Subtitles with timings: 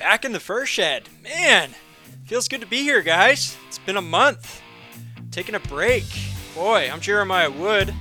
[0.00, 1.02] back in the fur shed.
[1.22, 1.74] Man,
[2.24, 3.58] feels good to be here, guys.
[3.68, 4.62] It's been a month.
[5.30, 6.06] Taking a break.
[6.54, 7.94] Boy, I'm Jeremiah Wood,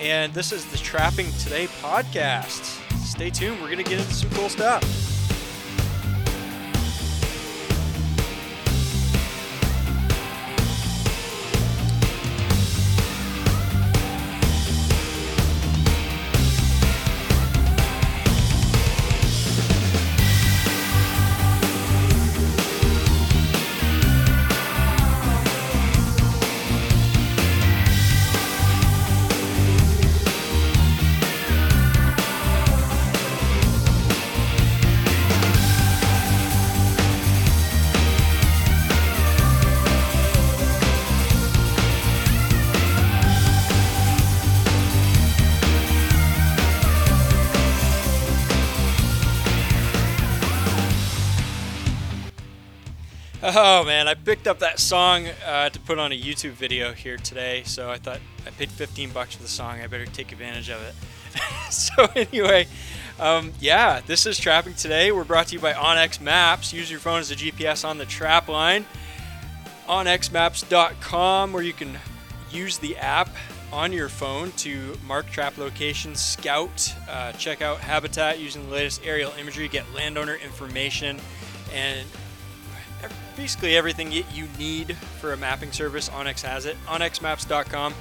[0.00, 2.80] and this is the Trapping Today podcast.
[3.04, 5.05] Stay tuned, we're going to get into some cool stuff.
[53.58, 57.16] Oh man, I picked up that song uh, to put on a YouTube video here
[57.16, 59.80] today, so I thought I paid 15 bucks for the song.
[59.80, 60.94] I better take advantage of it.
[61.72, 62.68] so anyway,
[63.18, 65.10] um, yeah, this is trapping today.
[65.10, 66.74] We're brought to you by onX Maps.
[66.74, 68.84] Use your phone as a GPS on the trap line.
[69.88, 71.98] OnXMaps.com, where you can
[72.50, 73.30] use the app
[73.72, 79.00] on your phone to mark trap locations, scout, uh, check out habitat using the latest
[79.02, 81.18] aerial imagery, get landowner information,
[81.72, 82.06] and
[83.36, 86.08] basically everything you need for a mapping service.
[86.08, 86.76] onX has it.
[86.86, 87.94] OnXMaps.com.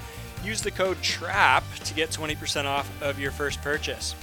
[0.44, 4.16] Use the code TRAP to get 20% off of your first purchase.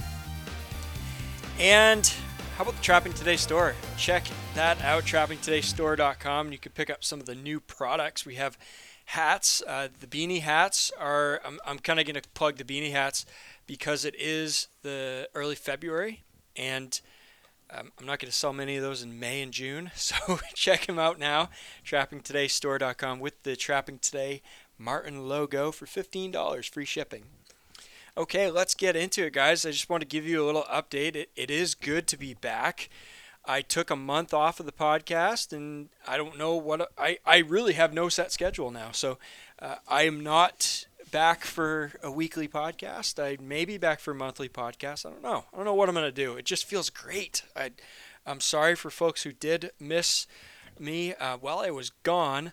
[1.59, 2.11] And
[2.57, 3.75] how about the Trapping Today store?
[3.97, 4.25] Check
[4.55, 6.51] that out, trappingtodaystore.com.
[6.51, 8.25] You can pick up some of the new products.
[8.25, 8.57] We have
[9.05, 9.61] hats.
[9.65, 13.25] Uh, the beanie hats are, I'm, I'm kind of going to plug the beanie hats
[13.67, 16.23] because it is the early February
[16.55, 16.99] and
[17.73, 20.85] um, I'm not going to sell many of those in May and June, so check
[20.85, 21.49] them out now.
[21.85, 24.41] TrappingTodayStore.com with the Trapping Today
[24.77, 27.25] Marten logo for $15 free shipping.
[28.15, 29.65] Okay, let's get into it, guys.
[29.65, 31.15] I just want to give you a little update.
[31.15, 32.89] It, it is good to be back.
[33.45, 37.39] I took a month off of the podcast, and I don't know what I, I
[37.39, 38.91] really have no set schedule now.
[38.91, 39.17] So
[39.59, 43.23] uh, I am not back for a weekly podcast.
[43.23, 45.05] I may be back for a monthly podcast.
[45.05, 45.45] I don't know.
[45.53, 46.37] I don't know what I'm going to do.
[46.37, 47.43] It just feels great.
[47.55, 47.69] I,
[48.25, 50.25] I'm sorry for folks who did miss
[50.79, 52.51] me uh, while I was gone.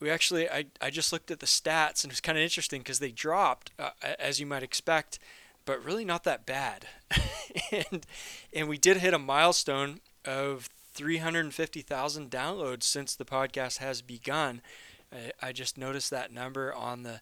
[0.00, 2.80] We actually, I, I just looked at the stats and it was kind of interesting
[2.80, 5.20] because they dropped, uh, as you might expect,
[5.64, 6.88] but really not that bad.
[7.70, 8.04] and,
[8.52, 14.60] and we did hit a milestone of 350,000 downloads since the podcast has begun.
[15.12, 17.20] I, I just noticed that number on the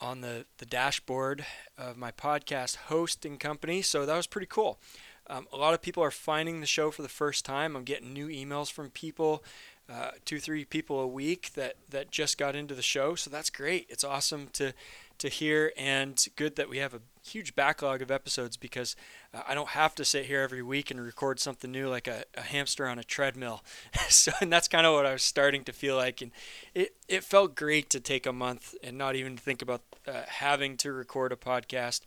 [0.00, 1.44] on the, the dashboard
[1.76, 3.82] of my podcast hosting company.
[3.82, 4.78] So that was pretty cool.
[5.26, 7.76] Um, a lot of people are finding the show for the first time.
[7.76, 9.42] I'm getting new emails from people,
[9.90, 13.14] uh, two, three people a week that, that just got into the show.
[13.14, 13.86] So that's great.
[13.88, 14.74] It's awesome to
[15.18, 18.94] to hear, and good that we have a huge backlog of episodes because
[19.32, 22.24] uh, I don't have to sit here every week and record something new like a,
[22.36, 23.62] a hamster on a treadmill.
[24.08, 26.30] so, and that's kind of what I was starting to feel like, and
[26.74, 30.76] it it felt great to take a month and not even think about uh, having
[30.78, 32.02] to record a podcast.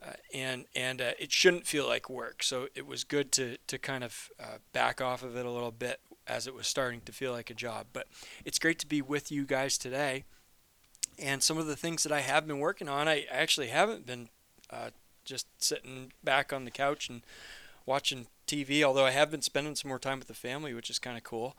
[0.00, 2.42] Uh, and and uh, it shouldn't feel like work.
[2.42, 5.72] So it was good to to kind of uh, back off of it a little
[5.72, 7.86] bit as it was starting to feel like a job.
[7.92, 8.06] But
[8.44, 10.24] it's great to be with you guys today
[11.18, 14.28] and some of the things that I have been working on, I actually haven't been
[14.70, 14.90] uh,
[15.24, 17.22] just sitting back on the couch and
[17.86, 18.82] watching TV.
[18.82, 21.24] Although I have been spending some more time with the family, which is kind of
[21.24, 21.56] cool.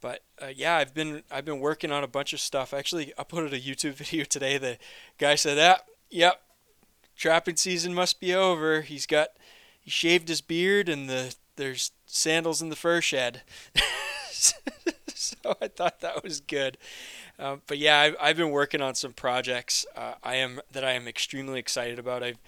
[0.00, 2.74] But uh, yeah, I've been I've been working on a bunch of stuff.
[2.74, 4.58] Actually, I uploaded a YouTube video today.
[4.58, 4.78] The
[5.18, 6.42] guy said, "Ah, yep,
[7.16, 8.82] trapping season must be over.
[8.82, 9.28] He's got
[9.80, 13.42] he shaved his beard and the there's sandals in the fur shed."
[14.26, 16.76] so I thought that was good.
[17.38, 19.84] Um, but yeah, I've, I've, been working on some projects.
[19.96, 22.22] Uh, I am that I am extremely excited about.
[22.22, 22.38] I've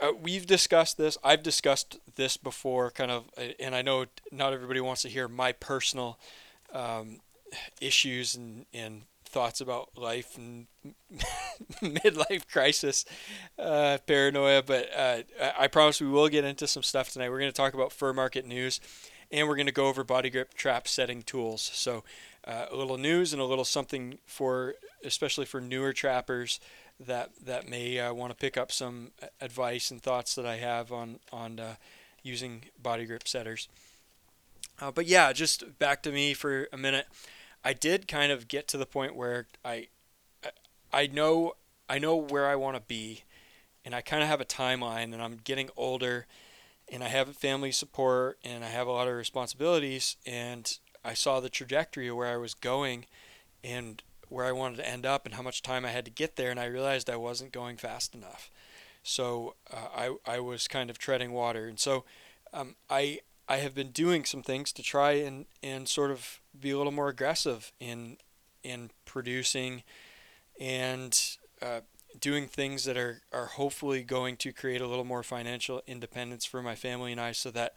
[0.00, 1.18] uh, we've discussed this.
[1.22, 3.24] I've discussed this before, kind of,
[3.58, 6.18] and I know not everybody wants to hear my personal
[6.72, 7.20] um,
[7.80, 10.66] issues and, and thoughts about life and
[11.82, 13.04] midlife crisis,
[13.58, 14.62] uh, paranoia.
[14.62, 15.18] But uh,
[15.58, 17.28] I promise we will get into some stuff tonight.
[17.28, 18.80] We're going to talk about fur market news,
[19.30, 21.70] and we're going to go over body grip trap setting tools.
[21.74, 22.04] So
[22.46, 26.60] uh, a little news and a little something for, especially for newer trappers
[26.98, 29.10] that that may uh, want to pick up some
[29.40, 31.74] advice and thoughts that I have on on uh,
[32.22, 33.68] using body grip setters.
[34.80, 37.06] Uh, but yeah, just back to me for a minute.
[37.62, 39.88] I did kind of get to the point where I
[40.92, 41.54] I know
[41.88, 43.24] I know where I want to be,
[43.84, 46.26] and I kind of have a timeline, and I'm getting older,
[46.90, 51.40] and I have family support and I have a lot of responsibilities and I saw
[51.40, 53.06] the trajectory of where I was going
[53.64, 56.36] and where I wanted to end up and how much time I had to get
[56.36, 58.50] there and I realized I wasn't going fast enough.
[59.02, 59.88] So uh,
[60.26, 62.04] I I was kind of treading water and so
[62.52, 66.70] um, I I have been doing some things to try and, and sort of be
[66.70, 68.18] a little more aggressive in
[68.62, 69.82] in producing
[70.60, 71.80] and uh,
[72.20, 76.62] doing things that are, are hopefully going to create a little more financial independence for
[76.62, 77.74] my family and I so that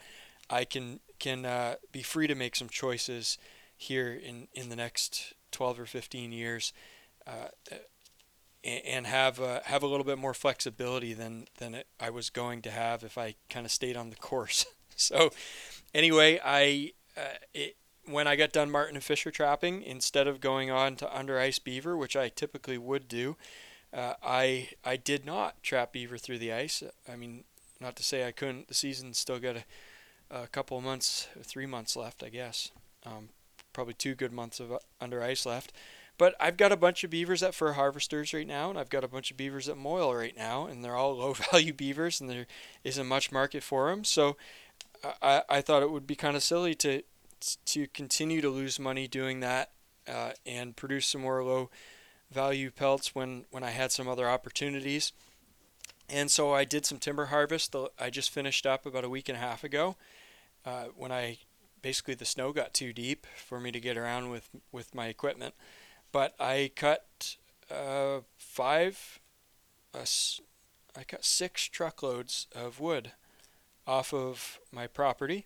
[0.50, 3.38] I can can uh, be free to make some choices
[3.78, 6.74] here in, in the next 12 or 15 years
[7.26, 7.48] uh,
[8.62, 12.62] and have uh, have a little bit more flexibility than than it, I was going
[12.62, 14.66] to have if I kind of stayed on the course.
[14.96, 15.32] so
[15.94, 17.76] anyway, I uh, it,
[18.06, 21.60] when I got done marten and Fisher trapping, instead of going on to under ice
[21.60, 23.36] beaver, which I typically would do,
[23.94, 26.84] uh, I I did not trap beaver through the ice.
[27.12, 27.44] I mean,
[27.82, 28.70] not to say I couldn't.
[28.70, 29.64] The season's still got a,
[30.34, 32.72] a couple months, three months left, I guess.
[33.06, 33.30] Um,
[33.72, 35.72] probably two good months of under ice left.
[36.18, 39.04] But I've got a bunch of beavers at fur harvesters right now, and I've got
[39.04, 42.30] a bunch of beavers at Moyle right now, and they're all low value beavers, and
[42.30, 42.48] there
[42.84, 44.04] isn't much market for them.
[44.04, 44.38] So
[45.22, 47.04] I, I thought it would be kind of silly to
[47.66, 49.72] to continue to lose money doing that
[50.08, 51.70] uh, and produce some more low
[52.32, 55.12] value pelts when, when I had some other opportunities.
[56.10, 57.76] And so I did some timber harvest.
[58.00, 59.98] I just finished up about a week and a half ago
[60.66, 61.40] uh, when I
[61.82, 65.54] basically the snow got too deep for me to get around with, with my equipment.
[66.12, 67.36] But I cut
[67.70, 69.20] uh, five,
[69.94, 70.06] uh,
[70.96, 73.12] I cut six truckloads of wood
[73.86, 75.46] off of my property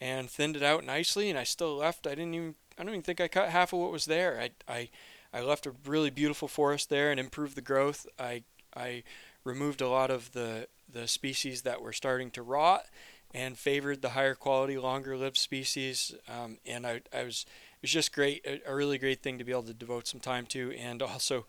[0.00, 1.30] and thinned it out nicely.
[1.30, 2.06] And I still left.
[2.06, 2.54] I didn't even.
[2.78, 4.40] I don't even think I cut half of what was there.
[4.40, 4.88] I I
[5.32, 8.06] I left a really beautiful forest there and improved the growth.
[8.18, 8.42] I
[8.74, 9.04] I
[9.44, 12.86] removed a lot of the the species that were starting to rot
[13.34, 16.14] and favored the higher quality, longer lived species.
[16.28, 17.46] Um, and I, I was
[17.82, 20.46] it was just great, a, really great thing to be able to devote some time
[20.46, 21.46] to, and also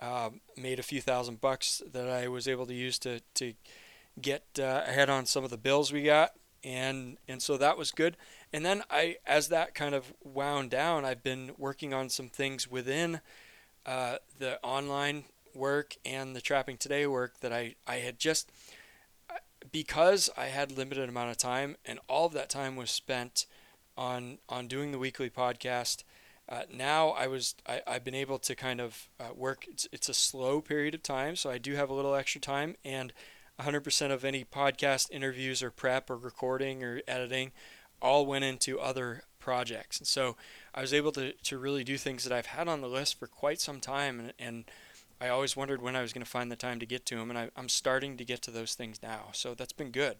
[0.00, 3.54] um, made a few thousand bucks that I was able to use to to
[4.20, 6.32] get uh, ahead on some of the bills we got,
[6.62, 8.16] and and so that was good.
[8.52, 12.70] And then I, as that kind of wound down, I've been working on some things
[12.70, 13.20] within
[13.84, 18.50] uh, the online work and the trapping today work that I I had just
[19.70, 23.46] because I had limited amount of time, and all of that time was spent
[23.96, 26.04] on on doing the weekly podcast.
[26.48, 29.66] Uh, now I was I, I've been able to kind of uh, work.
[29.68, 32.76] It's, it's a slow period of time, so I do have a little extra time,
[32.84, 33.12] and
[33.60, 37.52] 100% of any podcast interviews or prep or recording or editing
[38.02, 39.98] all went into other projects.
[39.98, 40.36] And so
[40.74, 43.26] I was able to, to really do things that I've had on the list for
[43.26, 44.18] quite some time.
[44.18, 44.64] And, and
[45.20, 47.30] I always wondered when I was going to find the time to get to them.
[47.30, 49.28] And I, I'm starting to get to those things now.
[49.32, 50.16] So that's been good.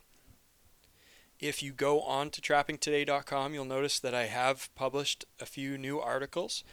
[1.41, 6.01] If you go on to trappingtoday.com, you'll notice that I have published a few new
[6.01, 6.65] articles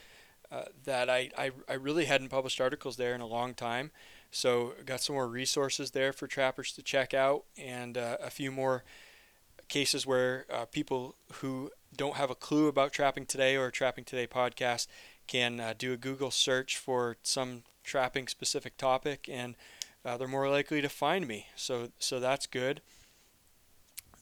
[0.52, 3.92] uh, that I, I, I really hadn't published articles there in a long time.
[4.32, 8.52] So got some more resources there for trappers to check out, and uh, a few
[8.52, 8.84] more
[9.68, 14.28] cases where uh, people who don't have a clue about trapping today or trapping today
[14.28, 14.88] podcast
[15.28, 19.56] can uh, do a Google search for some trapping specific topic, and
[20.06, 21.48] uh, they're more likely to find me.
[21.56, 22.82] So so that's good.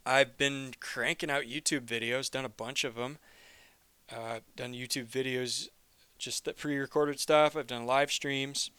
[0.06, 3.18] I've been cranking out YouTube videos, done a bunch of them.
[4.12, 5.68] Uh, done YouTube videos,
[6.18, 7.56] just the pre-recorded stuff.
[7.56, 8.72] I've done live streams.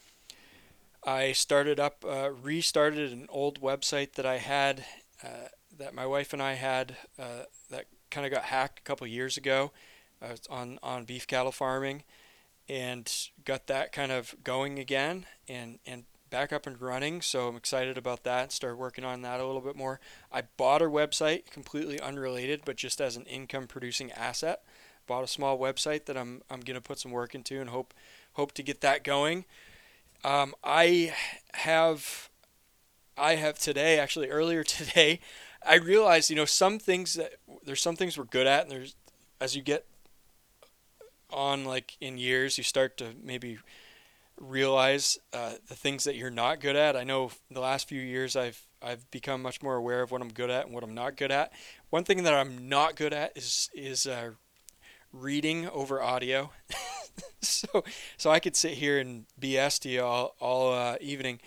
[1.07, 4.85] I started up, uh, restarted an old website that I had,
[5.23, 5.49] uh,
[5.79, 9.37] that my wife and I had, uh, that kind of got hacked a couple years
[9.37, 9.71] ago,
[10.23, 12.05] uh, on on beef cattle farming,
[12.69, 13.12] and
[13.45, 17.21] got that kind of going again, and and back up and running.
[17.21, 18.53] So I'm excited about that.
[18.53, 20.00] Start working on that a little bit more.
[20.33, 24.62] I bought a website completely unrelated, but just as an income producing asset.
[25.07, 27.95] Bought a small website that I'm I'm gonna put some work into and hope
[28.35, 29.45] hope to get that going.
[30.23, 31.15] Um, I
[31.55, 32.29] have,
[33.17, 35.21] I have today, actually earlier today,
[35.65, 37.35] I realized, you know, some things that
[37.65, 38.95] there's some things we're good at, and there's
[39.41, 39.87] as you get
[41.33, 43.59] on like in years, you start to maybe
[44.41, 46.97] realize uh, the things that you're not good at.
[46.97, 50.33] I know the last few years I've I've become much more aware of what I'm
[50.33, 51.53] good at and what I'm not good at.
[51.91, 54.31] One thing that I'm not good at is is uh,
[55.13, 56.51] reading over audio.
[57.41, 57.85] so
[58.17, 61.41] so I could sit here and BS to you all, all uh, evening,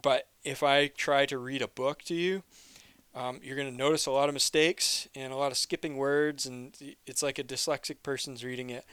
[0.00, 2.42] but if I try to read a book to you,
[3.14, 6.46] um, you're going to notice a lot of mistakes and a lot of skipping words,
[6.46, 8.84] and it's like a dyslexic person's reading it.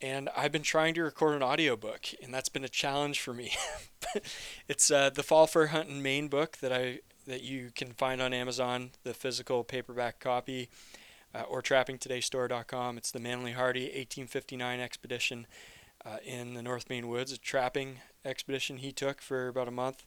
[0.00, 3.52] And I've been trying to record an audiobook, and that's been a challenge for me.
[4.68, 8.32] it's uh, the Fall Fur Hunting Maine book that I that you can find on
[8.32, 10.68] Amazon, the physical paperback copy,
[11.34, 12.96] uh, or trappingtodaystore.com.
[12.96, 15.46] It's the Manly Hardy 1859 expedition
[16.04, 20.04] uh, in the North Maine woods, a trapping expedition he took for about a month.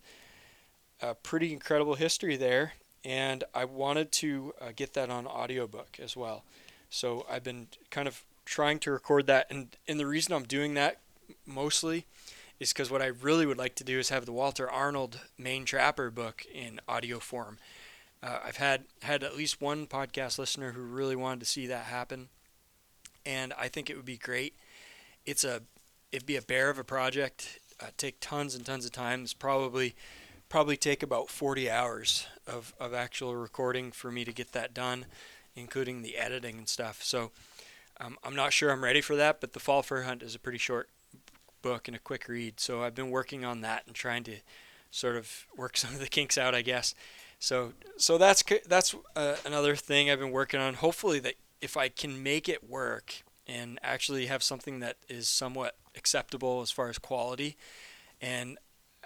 [1.01, 6.15] A pretty incredible history there, and I wanted to uh, get that on audiobook as
[6.15, 6.43] well.
[6.89, 10.73] So I've been kind of trying to record that, and, and the reason I'm doing
[10.73, 10.97] that
[11.45, 12.05] mostly
[12.59, 15.65] is because what I really would like to do is have the Walter Arnold Maine
[15.65, 17.59] Trapper book in audio form.
[18.23, 21.85] Uh, I've had had at least one podcast listener who really wanted to see that
[21.85, 22.29] happen,
[23.23, 24.55] and I think it would be great.
[25.27, 25.61] It's a
[26.11, 27.59] it'd be a bear of a project.
[27.79, 29.21] Uh, take tons and tons of time.
[29.21, 29.95] It's probably
[30.49, 35.05] probably take about 40 hours of, of actual recording for me to get that done,
[35.55, 37.03] including the editing and stuff.
[37.03, 37.29] So
[37.99, 40.39] um, I'm not sure I'm ready for that, but the Fall Fur Hunt is a
[40.39, 40.89] pretty short
[41.61, 42.59] book and a quick read.
[42.59, 44.37] So I've been working on that and trying to
[44.91, 46.95] sort of work some of the kinks out, I guess.
[47.39, 50.75] So so that's that's uh, another thing I've been working on.
[50.75, 55.75] Hopefully that if I can make it work and actually have something that is somewhat
[55.95, 57.55] acceptable as far as quality,
[58.21, 58.57] and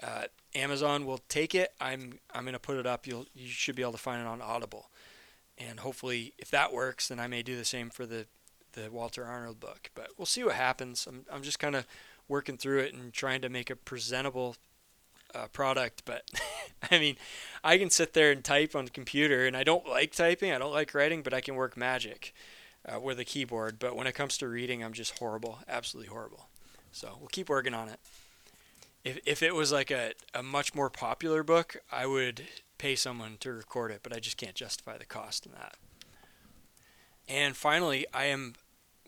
[0.01, 0.23] uh,
[0.55, 1.73] Amazon will take it.
[1.79, 3.05] I'm I'm gonna put it up.
[3.05, 4.89] You'll you should be able to find it on Audible,
[5.57, 8.25] and hopefully if that works, then I may do the same for the
[8.73, 9.89] the Walter Arnold book.
[9.95, 11.07] But we'll see what happens.
[11.07, 11.85] I'm I'm just kind of
[12.27, 14.55] working through it and trying to make a presentable
[15.33, 16.03] uh, product.
[16.05, 16.29] But
[16.91, 17.17] I mean,
[17.63, 20.51] I can sit there and type on the computer, and I don't like typing.
[20.51, 22.33] I don't like writing, but I can work magic
[22.85, 23.79] uh, with a keyboard.
[23.79, 26.47] But when it comes to reading, I'm just horrible, absolutely horrible.
[26.91, 27.99] So we'll keep working on it.
[29.03, 32.43] If if it was like a, a much more popular book, I would
[32.77, 35.75] pay someone to record it, but I just can't justify the cost in that.
[37.27, 38.55] And finally, I am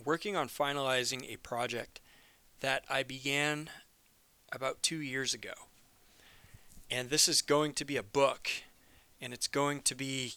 [0.03, 1.99] working on finalizing a project
[2.61, 3.69] that I began
[4.51, 5.53] about two years ago.
[6.89, 8.49] And this is going to be a book,
[9.21, 10.33] and it's going to be,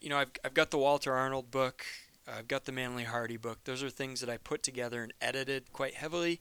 [0.00, 1.84] you know, I've, I've got the Walter Arnold book,
[2.26, 3.58] I've got the Manly Hardy book.
[3.64, 6.40] Those are things that I put together and edited quite heavily,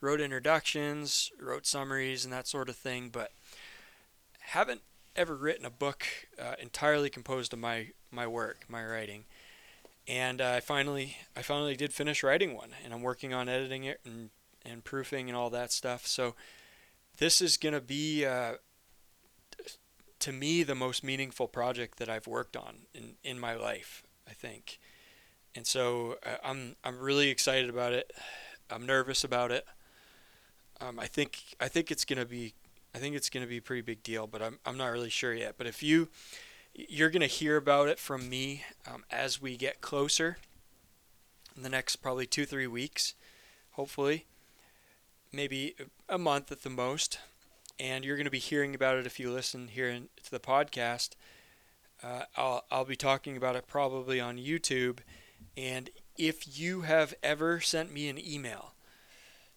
[0.00, 3.32] wrote introductions, wrote summaries, and that sort of thing, but
[4.40, 4.82] haven't
[5.16, 6.04] ever written a book
[6.40, 9.24] uh, entirely composed of my, my work, my writing
[10.10, 14.00] and I finally I finally did finish writing one, and I'm working on editing it
[14.04, 14.30] and
[14.66, 16.04] and proofing and all that stuff.
[16.04, 16.34] So
[17.18, 18.54] this is gonna be uh,
[20.18, 24.32] to me the most meaningful project that I've worked on in in my life, I
[24.32, 24.80] think.
[25.54, 28.12] And so uh, I'm I'm really excited about it.
[28.68, 29.64] I'm nervous about it.
[30.80, 32.54] Um, I think I think it's gonna be
[32.92, 35.32] I think it's gonna be a pretty big deal, but I'm I'm not really sure
[35.32, 35.54] yet.
[35.56, 36.08] But if you
[36.74, 40.38] you're going to hear about it from me um, as we get closer
[41.56, 43.14] in the next probably two, three weeks,
[43.72, 44.26] hopefully,
[45.32, 45.74] maybe
[46.08, 47.18] a month at the most.
[47.78, 50.40] And you're going to be hearing about it if you listen here in, to the
[50.40, 51.10] podcast.
[52.02, 54.98] Uh, I'll, I'll be talking about it probably on YouTube.
[55.56, 58.74] And if you have ever sent me an email,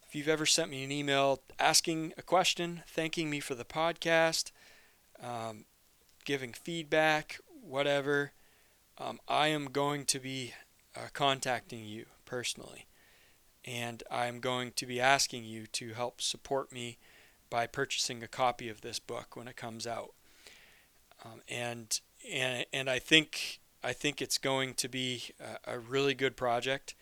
[0.06, 4.52] if you've ever sent me an email asking a question, thanking me for the podcast,
[5.22, 5.64] um,
[6.24, 8.32] giving feedback, whatever,
[8.98, 10.54] um, I am going to be
[10.96, 12.86] uh, contacting you personally.
[13.64, 16.98] And I'm going to be asking you to help support me
[17.48, 20.12] by purchasing a copy of this book when it comes out.
[21.24, 22.00] Um, and,
[22.30, 25.30] and, and I think, I think it's going to be
[25.66, 26.94] a, a really good project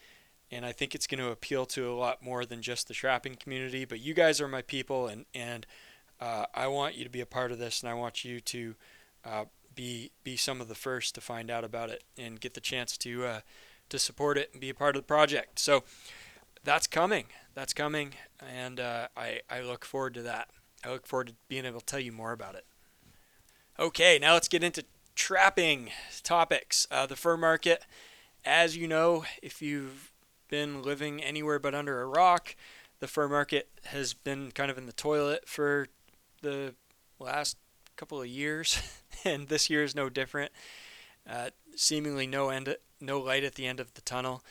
[0.52, 3.36] and I think it's going to appeal to a lot more than just the trapping
[3.36, 3.86] community.
[3.86, 5.66] But you guys are my people, and and
[6.20, 8.76] uh, I want you to be a part of this, and I want you to
[9.24, 12.60] uh, be be some of the first to find out about it and get the
[12.60, 13.40] chance to uh,
[13.88, 15.58] to support it and be a part of the project.
[15.58, 15.84] So
[16.64, 17.26] that's coming.
[17.54, 20.48] That's coming, and uh, I I look forward to that.
[20.84, 22.64] I look forward to being able to tell you more about it.
[23.78, 25.90] Okay, now let's get into trapping
[26.22, 26.86] topics.
[26.90, 27.84] Uh, the fur market,
[28.44, 30.12] as you know, if you've
[30.48, 32.56] been living anywhere but under a rock,
[33.00, 35.88] the fur market has been kind of in the toilet for
[36.42, 36.74] the
[37.18, 37.56] last
[38.02, 38.82] couple of years,
[39.24, 40.50] and this year is no different.
[41.24, 44.42] Uh, seemingly no end, no light at the end of the tunnel,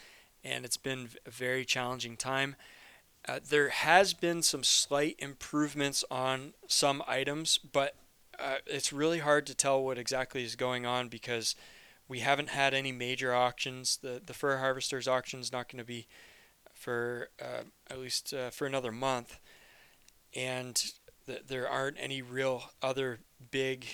[0.41, 2.55] and it's been a very challenging time.
[3.27, 7.95] Uh, there has been some slight improvements on some items, but
[8.39, 11.53] uh, it's really hard to tell what exactly is going on because
[12.07, 13.97] we haven't had any major auctions.
[14.01, 16.07] The the fur harvesters auction is not going to be
[16.73, 19.41] for uh, at least uh, for another month,
[20.33, 20.93] and
[21.31, 23.19] th- there aren't any real other
[23.51, 23.85] big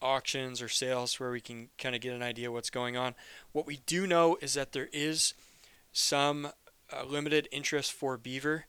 [0.00, 3.14] auctions or sales where we can kind of get an idea what's going on.
[3.52, 5.34] What we do know is that there is
[5.92, 6.48] some
[6.92, 8.66] uh, limited interest for beaver,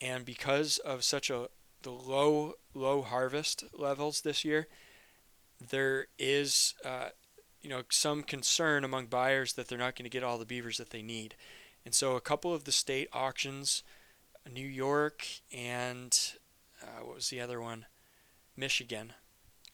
[0.00, 1.48] and because of such a
[1.82, 4.68] the low low harvest levels this year,
[5.70, 7.08] there is uh,
[7.60, 10.78] you know some concern among buyers that they're not going to get all the beavers
[10.78, 11.34] that they need.
[11.84, 13.84] And so a couple of the state auctions,
[14.50, 16.18] New York and
[16.82, 17.86] uh, what was the other one?
[18.56, 19.12] Michigan.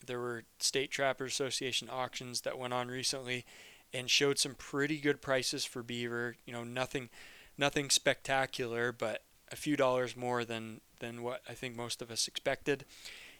[0.04, 3.44] There were State Trappers Association auctions that went on recently
[3.92, 6.36] and showed some pretty good prices for beaver.
[6.44, 7.10] You know, nothing
[7.56, 12.26] nothing spectacular, but a few dollars more than than what I think most of us
[12.26, 12.84] expected.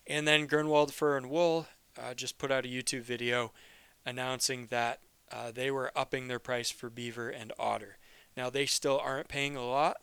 [0.07, 1.67] And then Groenewold Fur and Wool
[2.01, 3.53] uh, just put out a YouTube video
[4.05, 5.01] announcing that
[5.31, 7.97] uh, they were upping their price for beaver and otter.
[8.37, 9.99] Now they still aren't paying a lot,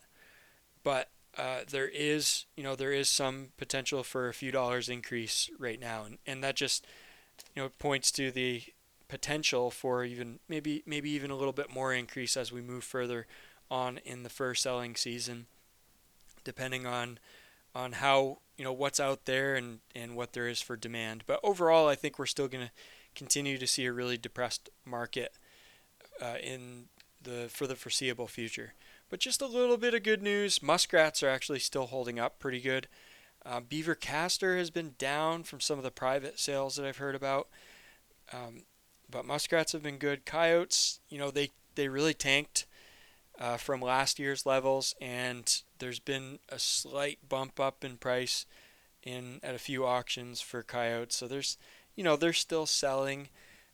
[0.82, 5.50] but uh, there is you know there is some potential for a few dollars increase
[5.58, 6.86] right now, and, and that just
[7.54, 8.62] you know points to the
[9.08, 13.26] potential for even maybe maybe even a little bit more increase as we move further
[13.70, 15.46] on in the fur selling season,
[16.44, 17.18] depending on
[17.74, 21.24] on how you know what's out there and and what there is for demand.
[21.26, 22.72] But overall, I think we're still going to
[23.14, 25.32] continue to see a really depressed market
[26.20, 26.86] uh, in
[27.22, 28.74] the for the foreseeable future.
[29.10, 32.60] But just a little bit of good news: muskrats are actually still holding up pretty
[32.60, 32.88] good.
[33.44, 37.14] Uh, beaver castor has been down from some of the private sales that I've heard
[37.14, 37.48] about,
[38.32, 38.62] um,
[39.10, 40.24] but muskrats have been good.
[40.24, 42.66] Coyotes, you know, they they really tanked
[43.38, 48.46] uh, from last year's levels, and there's been a slight bump up in price
[49.02, 51.16] in at a few auctions for coyotes.
[51.16, 51.56] So there's,
[51.96, 53.28] you know, they're still selling.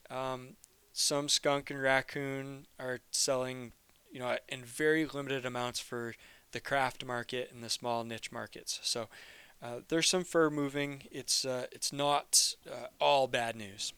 [0.09, 0.51] Um,
[0.93, 3.73] some skunk and raccoon are selling,
[4.17, 6.15] you know, in very limited amounts for
[6.53, 8.81] the craft market and the small niche markets.
[8.83, 9.09] So
[9.63, 11.03] uh, there's some fur moving.
[11.11, 13.93] It's uh, it's not uh, all bad news.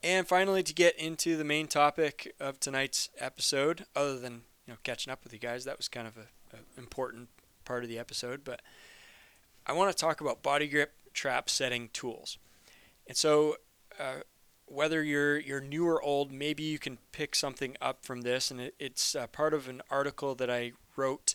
[0.00, 4.76] And finally, to get into the main topic of tonight's episode, other than you know
[4.84, 7.28] catching up with you guys, that was kind of a important
[7.64, 8.44] part of the episode.
[8.44, 8.62] But
[9.66, 12.38] I want to talk about body grip trap setting tools.
[13.08, 13.56] And so,
[13.98, 14.20] uh,
[14.66, 18.50] whether you're you're new or old, maybe you can pick something up from this.
[18.50, 21.34] And it, it's uh, part of an article that I wrote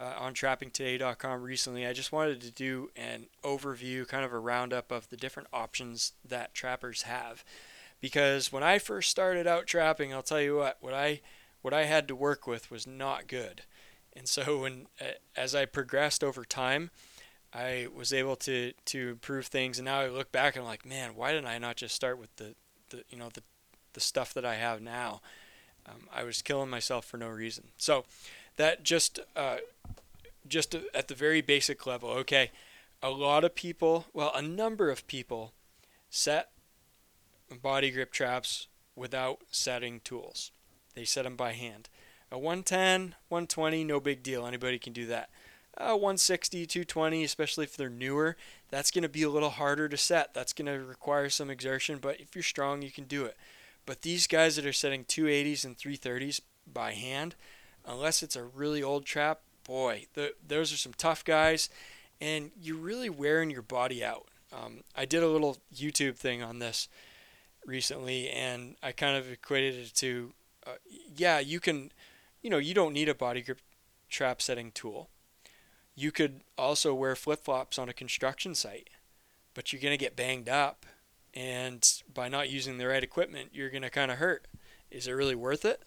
[0.00, 1.86] uh, on trappingtoday.com recently.
[1.86, 6.12] I just wanted to do an overview, kind of a roundup of the different options
[6.24, 7.44] that trappers have
[8.00, 11.20] because when I first started out trapping, I'll tell you what, what I
[11.62, 13.62] what I had to work with was not good.
[14.16, 14.86] And so when
[15.36, 16.90] as I progressed over time,
[17.52, 20.86] I was able to to improve things and now I look back and I'm like,
[20.86, 22.54] man, why didn't I not just start with the,
[22.90, 23.42] the you know the
[23.92, 25.20] the stuff that I have now?
[25.86, 27.68] Um, I was killing myself for no reason.
[27.76, 28.04] So
[28.56, 29.58] that just uh,
[30.46, 32.50] just at the very basic level, okay,
[33.02, 35.52] a lot of people, well, a number of people
[36.10, 36.50] set
[37.62, 40.50] body grip traps without setting tools.
[40.94, 41.88] They set them by hand.
[42.30, 44.46] A 110, 120, no big deal.
[44.46, 45.30] Anybody can do that.
[45.80, 48.36] A 160, 220, especially if they're newer,
[48.68, 50.34] that's going to be a little harder to set.
[50.34, 53.36] That's going to require some exertion, but if you're strong, you can do it.
[53.86, 57.36] But these guys that are setting 280s and 330s by hand,
[57.86, 61.70] unless it's a really old trap, boy, the, those are some tough guys,
[62.20, 64.26] and you're really wearing your body out.
[64.52, 66.88] Um, I did a little YouTube thing on this
[67.64, 70.32] recently, and I kind of equated it to,
[70.66, 70.72] uh,
[71.16, 71.92] yeah, you can,
[72.42, 73.60] you know, you don't need a body grip
[74.08, 75.10] trap setting tool.
[75.98, 78.90] You could also wear flip flops on a construction site,
[79.54, 80.86] but you're going to get banged up,
[81.34, 84.46] and by not using the right equipment, you're going to kind of hurt.
[84.90, 85.82] Is it really worth it?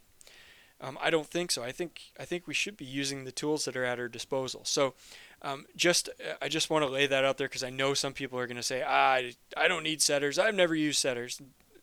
[0.80, 1.64] Um, I don't think so.
[1.64, 4.62] I think I think we should be using the tools that are at our disposal.
[4.66, 4.96] So,
[5.44, 6.10] um, just
[6.42, 8.58] I just want to lay that out there because I know some people are going
[8.58, 10.40] to say, ah, I, I don't need setters.
[10.40, 11.40] I've never used setters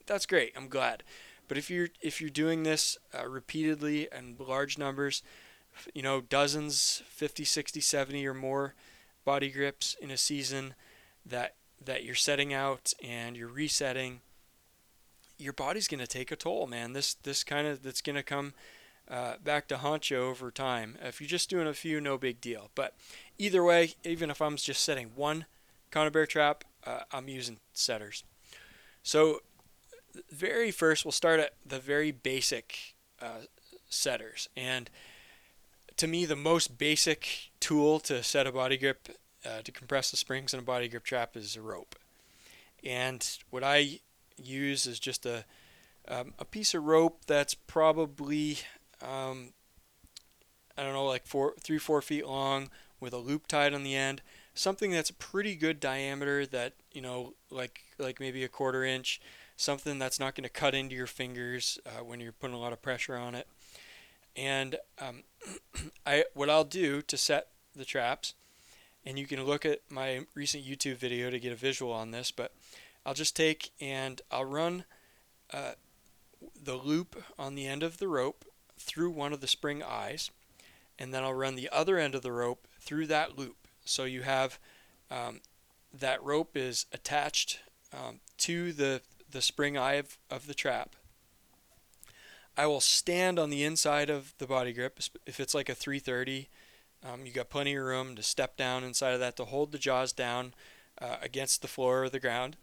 [0.09, 0.53] that's great.
[0.57, 1.05] I'm glad.
[1.47, 5.23] But if you're if you're doing this uh, repeatedly and large numbers,
[5.95, 8.75] you know, dozens, 50, 60, 70 or more
[9.25, 10.75] body grips in a season
[11.25, 14.21] that that you're setting out and you're resetting,
[15.38, 16.93] your body's going to take a toll, man.
[16.93, 18.55] This this kind of that's going to come
[19.11, 20.97] uh, back to haunt you over time.
[21.03, 22.71] If you're just doing a few, no big deal.
[22.75, 22.95] But
[23.38, 25.47] either way, even if I'm just setting one
[25.91, 28.25] conibear bear trap, uh, I'm using setters.
[29.03, 29.41] So
[30.31, 33.47] very first, we'll start at the very basic uh,
[33.88, 34.49] setters.
[34.57, 34.91] And
[35.99, 39.09] to me, the most basic tool to set a body grip,
[39.45, 41.97] uh, to compress the springs in a body grip trap, is a rope.
[42.85, 44.01] And what I
[44.43, 45.45] use is just a,
[46.09, 48.59] um, a piece of rope that's probably,
[49.03, 49.53] um,
[50.77, 53.95] I don't know, like four, three, four feet long with a loop tied on the
[53.95, 54.23] end.
[54.55, 59.21] Something that's a pretty good diameter that, you know, like like maybe a quarter inch
[59.59, 62.73] something that's not going to cut into your fingers uh, when you're putting a lot
[62.73, 63.49] of pressure on it.
[64.37, 65.25] And um,
[66.07, 68.35] I, what I'll do to set the traps,
[69.05, 72.31] and you can look at my recent YouTube video to get a visual on this,
[72.31, 72.53] but
[73.07, 74.85] I'll just take and I'll run
[75.53, 75.72] uh,
[76.61, 78.44] the loop on the end of the rope
[78.79, 80.31] through one of the spring eyes,
[80.98, 83.57] and then I'll run the other end of the rope through that loop.
[83.85, 84.59] So you have
[85.11, 85.40] um,
[85.92, 87.61] that rope is attached
[87.92, 90.96] um, to the, the spring eye of, of the trap.
[92.59, 94.99] I will stand on the inside of the body grip.
[95.25, 96.49] If it's like a 330,
[97.07, 99.79] um, you got plenty of room to step down inside of that to hold the
[99.79, 100.55] jaws down
[101.01, 102.57] uh, against the floor or the ground.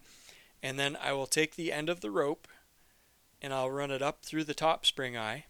[0.62, 2.50] And then I will take the end of the rope
[3.42, 5.46] and I'll run it up through the top spring eye.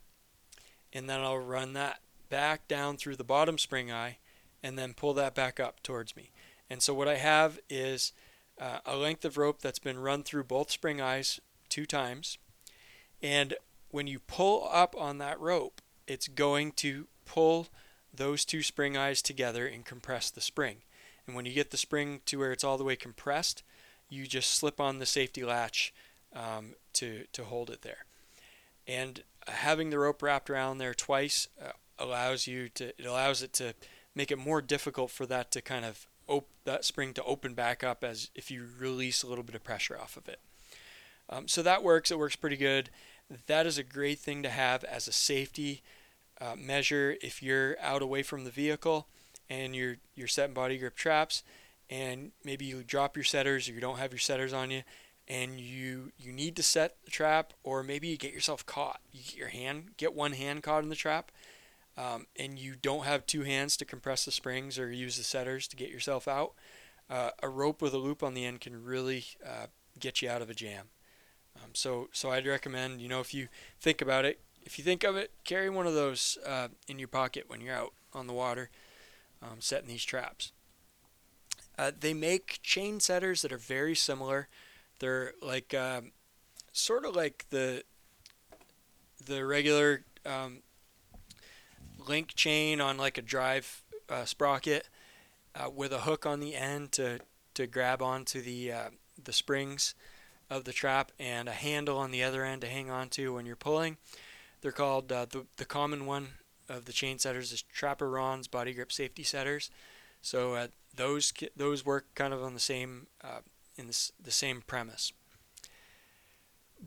[0.94, 4.20] And then I'll run that back down through the bottom spring eye
[4.62, 6.30] and then pull that back up towards me.
[6.70, 8.14] And so what I have is
[8.62, 12.38] uh, a length of rope that's been run through both spring eyes two times.
[13.24, 13.56] And
[13.90, 17.68] when you pull up on that rope, it's going to pull
[18.14, 20.78] those two spring eyes together and compress the spring.
[21.26, 23.64] And when you get the spring to where it's all the way compressed,
[24.10, 25.94] you just slip on the safety latch
[26.34, 28.06] um, to, to hold it there.
[28.88, 33.54] And having the rope wrapped around there twice uh, allows you to it allows it
[33.54, 33.74] to
[34.14, 37.84] make it more difficult for that to kind of op- that spring to open back
[37.84, 40.40] up as if you release a little bit of pressure off of it.
[41.30, 42.12] Um, so that works.
[42.12, 42.90] It works pretty good.
[43.48, 45.82] That is a great thing to have as a safety
[46.40, 49.08] uh, measure if you're out away from the vehicle
[49.50, 51.44] and you're you're setting body grip traps
[51.90, 54.84] and maybe you drop your setters or you don't have your setters on you
[55.28, 59.00] and you you need to set the trap or maybe you get yourself caught.
[59.12, 61.32] You get your hand get one hand caught in the trap
[61.98, 65.68] um, and you don't have two hands to compress the springs or use the setters
[65.70, 66.54] to get yourself out
[67.10, 69.68] uh, a rope with a loop on the end can really uh,
[70.00, 70.88] get you out of a jam
[71.58, 73.48] um, so so I'd recommend you know if you
[73.80, 77.08] think about it if you think of it carry one of those uh, in your
[77.08, 78.70] pocket when you're out on the water
[79.42, 80.52] um, setting these traps.
[81.78, 84.48] Uh, they make chain setters that are very similar.
[85.00, 86.12] They're like um,
[86.72, 87.84] sort of like the
[89.26, 90.60] the regular um,
[92.08, 94.88] link chain on like a drive uh, sprocket
[95.56, 97.20] uh, with a hook on the end to
[97.56, 98.90] to grab onto the uh,
[99.22, 99.96] the springs
[100.50, 103.56] of the trap and a handle on the other end to hang onto when you're
[103.56, 103.98] pulling.
[104.62, 106.30] They're called uh, the the common one
[106.68, 109.70] of the chain setters is Trapper Ron's body grip safety setters.
[110.22, 113.42] So uh, those those work kind of on the same uh,
[113.78, 115.14] in this, the same premise.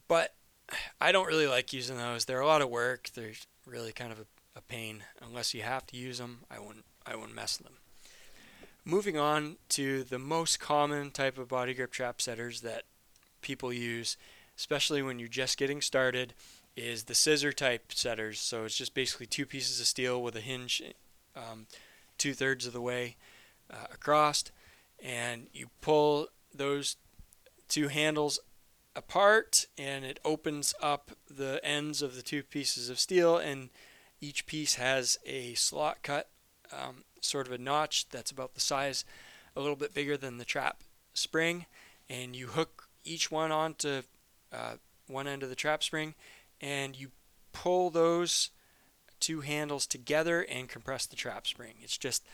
[0.06, 0.34] But
[1.00, 2.24] I don't really like using those.
[2.24, 3.10] They're a lot of work.
[3.14, 3.32] They're
[3.66, 5.04] really kind of a, a pain.
[5.24, 7.76] Unless you have to use them, I wouldn't I wouldn't mess with them.
[8.84, 12.84] Moving on to the most common type of body grip trap setters that
[13.40, 14.16] people use,
[14.56, 16.34] especially when you're just getting started,
[16.76, 18.40] is the scissor type setters.
[18.40, 20.82] So it's just basically two pieces of steel with a hinge
[21.36, 21.66] um,
[22.16, 23.16] two thirds of the way
[23.70, 24.44] uh, across,
[25.02, 26.96] and you pull those
[27.68, 28.40] two handles
[28.96, 33.70] apart and it opens up the ends of the two pieces of steel and
[34.20, 36.28] each piece has a slot cut
[36.72, 39.04] um, sort of a notch that's about the size
[39.54, 40.82] a little bit bigger than the trap
[41.14, 41.66] spring
[42.10, 44.02] and you hook each one onto
[44.52, 44.74] uh,
[45.06, 46.14] one end of the trap spring
[46.60, 47.08] and you
[47.52, 48.50] pull those
[49.20, 52.24] two handles together and compress the trap spring it's just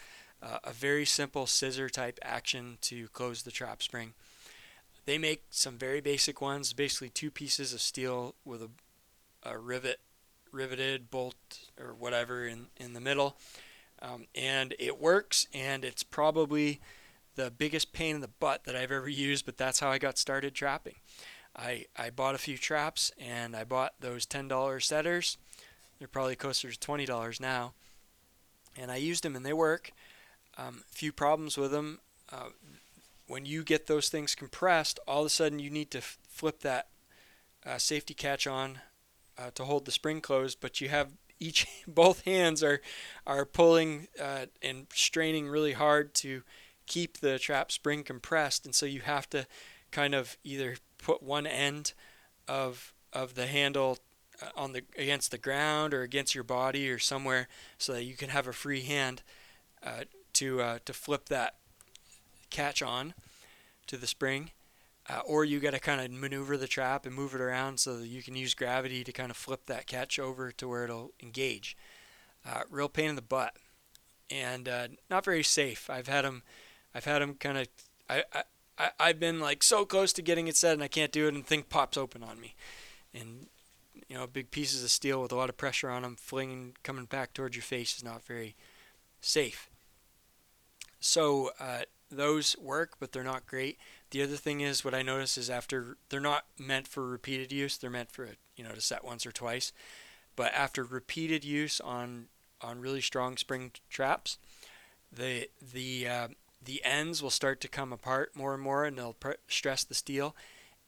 [0.42, 4.12] uh, a very simple scissor type action to close the trap spring
[5.06, 8.70] they make some very basic ones, basically two pieces of steel with a,
[9.42, 10.00] a rivet,
[10.50, 11.34] riveted bolt
[11.78, 13.37] or whatever in, in the middle.
[14.00, 16.80] Um, and it works, and it's probably
[17.37, 20.18] the biggest pain in the butt that I've ever used, but that's how I got
[20.18, 20.97] started trapping.
[21.57, 25.38] I, I bought a few traps and I bought those $10 setters.
[25.99, 27.75] They're probably closer to $20 now.
[28.77, 29.92] And I used them and they work.
[30.59, 32.01] Um, few problems with them.
[32.33, 32.51] Uh,
[33.27, 36.61] when you get those things compressed, all of a sudden you need to f- flip
[36.61, 36.88] that
[37.64, 38.81] uh, safety catch on
[39.38, 42.81] uh, to hold the spring closed, but you have each both hands are
[43.27, 46.42] are pulling uh, and straining really hard to
[46.87, 49.47] keep the trap spring compressed, and so you have to
[49.90, 51.92] kind of either put one end
[52.49, 53.99] of of the handle
[54.42, 58.14] uh, on the against the ground or against your body or somewhere so that you
[58.14, 59.23] can have a free hand
[59.83, 61.55] uh, to uh, to flip that
[62.51, 63.14] catch on
[63.87, 64.51] to the spring,
[65.09, 67.99] uh, or you got to kind of maneuver the trap and move it around so
[67.99, 71.12] that you can use gravity to kind of flip that catch over to where it'll
[71.23, 71.77] engage.
[72.47, 73.57] Uh, real pain in the butt,
[74.31, 75.88] and uh, not very safe.
[75.88, 76.42] I've had them,
[76.94, 77.68] I've had them kind of,
[78.09, 78.24] I,
[78.78, 81.35] I, I've been like so close to getting it set and I can't do it,
[81.35, 82.54] and thing pops open on me,
[83.12, 83.46] and
[84.09, 87.04] you know, big pieces of steel with a lot of pressure on them, flinging, coming
[87.04, 88.54] back towards your face is not very
[89.20, 89.70] safe.
[91.00, 93.78] So uh, those work, but they're not great.
[94.11, 97.76] The other thing is what I notice is after they're not meant for repeated use.
[97.76, 99.72] They're meant for you know to set once or twice,
[100.37, 102.26] but after repeated use on
[102.61, 104.38] on really strong spring traps,
[105.12, 106.28] the the uh,
[106.64, 109.94] the ends will start to come apart more and more, and they'll pr- stress the
[109.94, 110.35] steel.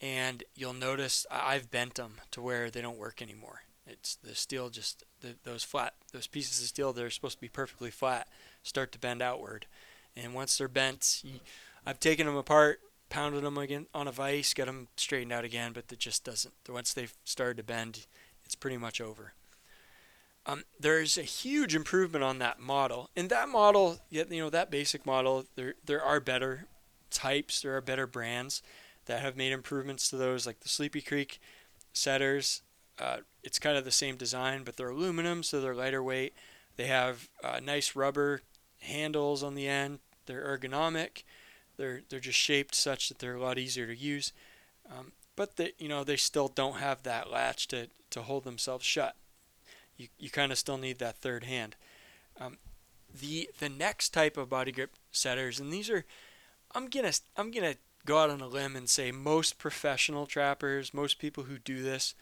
[0.01, 3.63] And you'll notice I've bent them to where they don't work anymore.
[3.87, 7.41] It's the steel just the, those flat those pieces of steel that are supposed to
[7.41, 8.29] be perfectly flat
[8.63, 9.67] start to bend outward,
[10.17, 11.23] and once they're bent,
[11.87, 15.73] I've taken them apart, pounded them again on a vise, got them straightened out again,
[15.73, 16.55] but it just doesn't.
[16.69, 18.07] Once they've started to bend,
[18.45, 19.35] it's pretty much over.
[20.47, 23.11] Um, there's a huge improvement on that model.
[23.17, 26.69] In that model, you know, that basic model, there there are better
[27.11, 28.63] types, there are better brands
[29.07, 31.41] that have made improvements to those, like the Sleepy Creek
[31.93, 32.63] setters.
[32.99, 36.35] Uh, it's kind of the same design, but they're aluminum, so they're lighter weight.
[36.77, 38.43] They have uh, nice rubber
[38.81, 39.99] handles on the end.
[40.27, 41.25] They're ergonomic.
[41.77, 44.33] They're they're just shaped such that they're a lot easier to use.
[44.89, 48.85] Um, but they, you know, they still don't have that latch to, to hold themselves
[48.85, 49.17] shut
[49.97, 51.77] you, you kind of still need that third hand.
[52.41, 52.59] Um,
[53.21, 56.05] the the next type of body grip setters, and these are,
[56.75, 61.19] I'm gonna I'm gonna go out on a limb and say most professional trappers, most
[61.19, 62.15] people who do this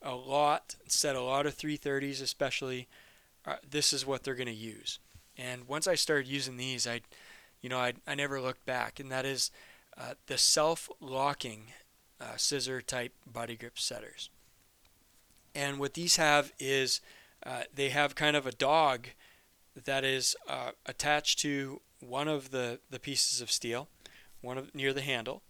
[0.00, 2.88] a lot, set a lot of 330s especially,
[3.46, 4.98] uh, this is what they're gonna use.
[5.36, 7.00] And once I started using these, I,
[7.60, 9.50] you know, I I never looked back, and that is
[9.96, 11.72] uh, the self-locking
[12.20, 14.30] uh, scissor type body grip setters.
[15.54, 17.00] And what these have is
[17.44, 19.08] uh, they have kind of a dog
[19.84, 23.88] that is uh, attached to one of the, the pieces of steel,
[24.40, 25.42] one of near the handle,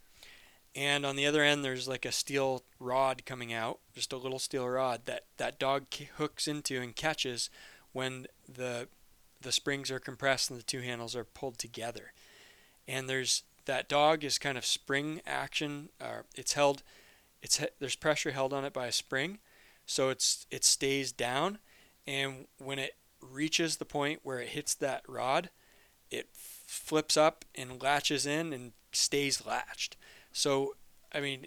[0.75, 4.39] and on the other end there's like a steel rod coming out, just a little
[4.39, 5.85] steel rod that that dog
[6.17, 7.51] hooks into and catches
[7.93, 8.89] when the
[9.41, 12.13] the springs are compressed and the two handles are pulled together.
[12.89, 15.91] And there's that dog is kind of spring action.
[16.01, 16.83] Uh, it's held,
[17.43, 19.39] it's there's pressure held on it by a spring,
[19.85, 21.59] so it's it stays down
[22.07, 25.51] and when it reaches the point where it hits that rod,
[26.11, 29.97] it flips up and latches in and stays latched.
[30.33, 30.75] So,
[31.13, 31.47] I mean,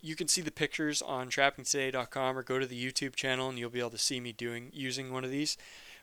[0.00, 3.70] you can see the pictures on trappingtoday.com or go to the YouTube channel and you'll
[3.70, 5.56] be able to see me doing using one of these.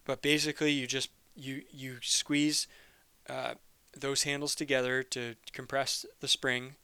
[0.05, 2.67] But basically, you just you you squeeze
[3.29, 3.53] uh,
[3.97, 6.75] those handles together to compress the spring,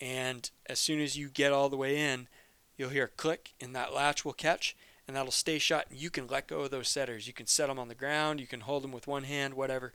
[0.00, 2.28] and as soon as you get all the way in,
[2.76, 4.76] you'll hear a click, and that latch will catch,
[5.12, 5.88] and that'll stay shut.
[5.90, 7.26] And you can let go of those setters.
[7.26, 8.40] You can set them on the ground.
[8.40, 9.92] You can hold them with one hand, whatever.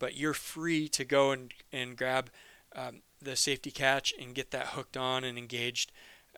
[0.00, 2.30] But you're free to go and, and grab
[2.74, 5.92] um, the safety catch and get that hooked on and engaged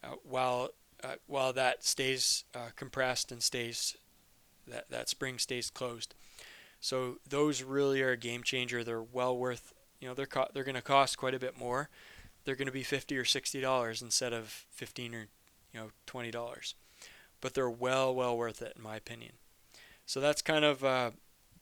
[0.04, 0.68] uh, while
[1.02, 3.96] uh, while that stays uh, compressed and stays
[4.66, 6.14] that that spring stays closed.
[6.80, 8.84] So those really are a game changer.
[8.84, 11.88] They're well worth you know they're co- they're going to cost quite a bit more.
[12.44, 15.28] They're going to be fifty or sixty dollars instead of fifteen or
[15.72, 16.74] you know twenty dollars
[17.40, 19.32] but they're well, well worth it in my opinion.
[20.06, 21.10] So that's kind of uh,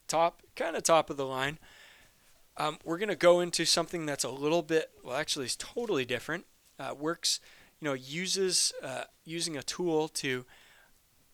[0.08, 1.58] top, kind of top of the line.
[2.56, 6.04] Um, we're going to go into something that's a little bit, well, actually, is totally
[6.04, 6.46] different.
[6.78, 7.40] Uh, works,
[7.80, 10.46] you know, uses uh, using a tool to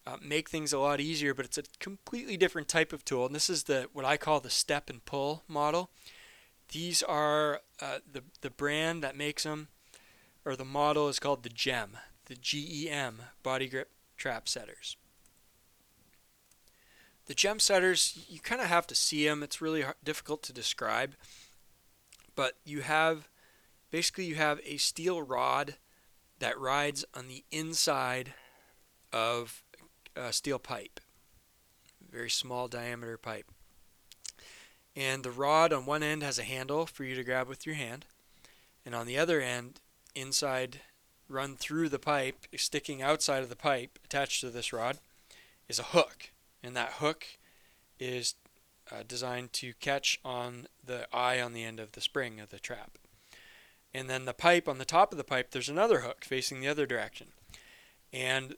[0.06, 3.26] uh, make things a lot easier, but it's a completely different type of tool.
[3.26, 5.90] And this is the what I call the step and pull model.
[6.70, 9.68] These are uh, the the brand that makes them,
[10.44, 13.90] or the model is called the GEM, the GEM body grip
[14.22, 14.96] trap setters.
[17.26, 19.42] The gem setters, you kind of have to see them.
[19.42, 21.16] It's really difficult to describe.
[22.36, 23.28] But you have,
[23.90, 25.74] basically, you have a steel rod
[26.38, 28.34] that rides on the inside
[29.12, 29.64] of
[30.14, 31.00] a steel pipe,
[32.08, 33.50] very small diameter pipe.
[34.94, 37.74] And the rod on one end has a handle for you to grab with your
[37.74, 38.06] hand,
[38.86, 39.80] and on the other end,
[40.14, 40.80] inside
[41.32, 44.98] run through the pipe, sticking outside of the pipe, attached to this rod,
[45.68, 46.30] is a hook.
[46.62, 47.26] And that hook
[47.98, 48.34] is
[48.90, 52.58] uh, designed to catch on the eye on the end of the spring of the
[52.58, 52.98] trap.
[53.94, 56.68] And then the pipe, on the top of the pipe, there's another hook facing the
[56.68, 57.28] other direction.
[58.12, 58.56] And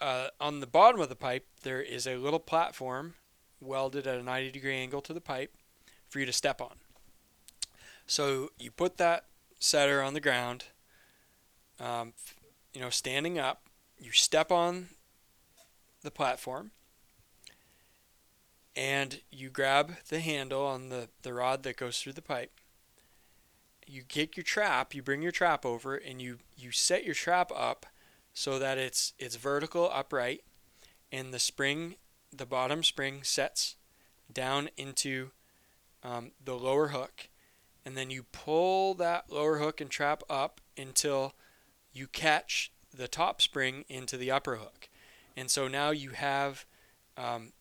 [0.00, 3.14] uh, on the bottom of the pipe, there is a little platform
[3.60, 5.54] welded at a 90 degree angle to the pipe
[6.08, 6.76] for you to step on.
[8.06, 9.24] So you put that
[9.58, 10.66] setter on the ground
[11.80, 12.12] um,
[12.72, 13.62] you know, standing up,
[13.98, 14.88] you step on
[16.02, 16.70] the platform
[18.74, 22.60] and you grab the handle on the, the rod that goes through the pipe.
[23.86, 27.50] You get your trap, you bring your trap over and you, you set your trap
[27.54, 27.86] up
[28.36, 30.44] so that it's it's vertical upright
[31.10, 31.94] and the spring
[32.30, 33.76] the bottom spring sets
[34.30, 35.30] down into
[36.04, 37.30] um, the lower hook
[37.86, 41.32] and then you pull that lower hook and trap up until
[41.96, 44.88] you catch the top spring into the upper hook.
[45.36, 46.64] And so now you have
[47.16, 47.52] um,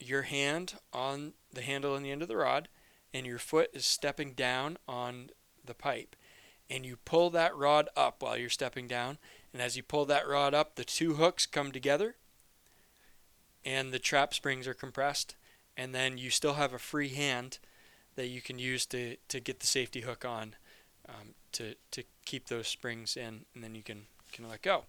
[0.00, 2.68] your hand on the handle and the end of the rod,
[3.12, 5.30] and your foot is stepping down on
[5.64, 6.16] the pipe.
[6.68, 9.18] And you pull that rod up while you're stepping down.
[9.52, 12.16] And as you pull that rod up, the two hooks come together,
[13.64, 15.36] and the trap springs are compressed.
[15.76, 17.58] And then you still have a free hand
[18.16, 20.54] that you can use to, to get the safety hook on
[21.08, 24.84] um, to, to keep those springs in, and then you can, can let go.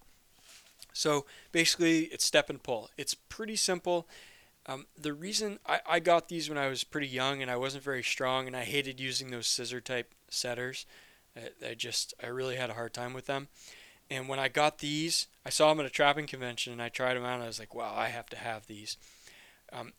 [0.92, 2.90] So basically, it's step and pull.
[2.96, 4.08] It's pretty simple.
[4.66, 7.84] Um, the reason I, I got these when I was pretty young and I wasn't
[7.84, 10.86] very strong and I hated using those scissor type setters.
[11.36, 13.48] I, I just, I really had a hard time with them.
[14.10, 17.14] And when I got these, I saw them at a trapping convention and I tried
[17.14, 18.96] them out and I was like, wow, I have to have these.
[19.72, 19.92] Um,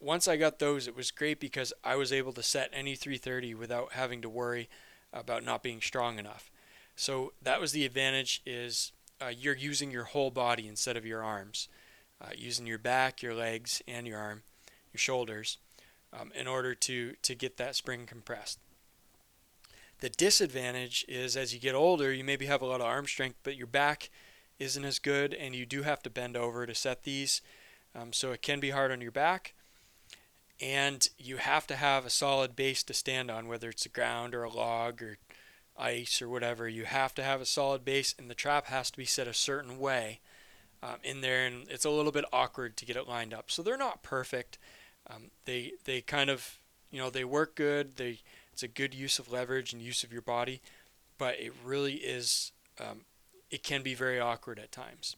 [0.00, 3.54] once I got those, it was great because I was able to set any 330
[3.54, 4.68] without having to worry
[5.12, 6.50] about not being strong enough.
[6.96, 11.22] So that was the advantage is uh, you're using your whole body instead of your
[11.22, 11.68] arms,
[12.20, 14.42] uh, using your back, your legs, and your arm,
[14.92, 15.58] your shoulders,
[16.12, 18.58] um, in order to to get that spring compressed.
[20.00, 23.38] The disadvantage is as you get older, you maybe have a lot of arm strength,
[23.42, 24.10] but your back
[24.58, 27.40] isn't as good, and you do have to bend over to set these.
[27.94, 29.54] Um, so it can be hard on your back
[30.60, 34.34] and you have to have a solid base to stand on, whether it's the ground
[34.34, 35.18] or a log or
[35.76, 36.68] ice or whatever.
[36.68, 39.34] You have to have a solid base, and the trap has to be set a
[39.34, 40.20] certain way
[40.82, 43.50] um, in there, and it's a little bit awkward to get it lined up.
[43.50, 44.58] So they're not perfect.
[45.08, 46.58] Um, they they kind of
[46.90, 47.96] you know they work good.
[47.96, 48.20] They
[48.52, 50.60] it's a good use of leverage and use of your body,
[51.18, 53.00] but it really is um,
[53.50, 55.16] it can be very awkward at times.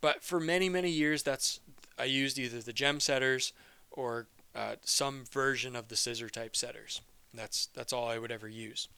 [0.00, 1.60] But for many many years, that's
[1.98, 3.52] I used either the gem setters
[3.90, 7.00] or uh, some version of the scissor type setters.
[7.32, 8.88] That's that's all I would ever use.